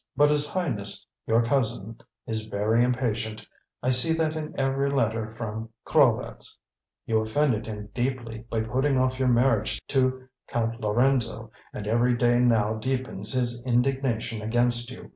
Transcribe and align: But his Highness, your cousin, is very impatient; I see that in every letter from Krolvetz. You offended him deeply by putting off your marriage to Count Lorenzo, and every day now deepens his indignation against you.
But 0.17 0.31
his 0.31 0.51
Highness, 0.51 1.05
your 1.27 1.43
cousin, 1.45 1.99
is 2.25 2.45
very 2.45 2.83
impatient; 2.83 3.45
I 3.83 3.91
see 3.91 4.13
that 4.13 4.35
in 4.35 4.59
every 4.59 4.89
letter 4.89 5.35
from 5.35 5.69
Krolvetz. 5.85 6.57
You 7.05 7.19
offended 7.21 7.67
him 7.67 7.89
deeply 7.93 8.47
by 8.49 8.61
putting 8.61 8.97
off 8.97 9.19
your 9.19 9.27
marriage 9.29 9.79
to 9.89 10.27
Count 10.47 10.81
Lorenzo, 10.81 11.51
and 11.71 11.85
every 11.85 12.15
day 12.17 12.39
now 12.39 12.77
deepens 12.79 13.33
his 13.33 13.61
indignation 13.63 14.41
against 14.41 14.89
you. 14.89 15.09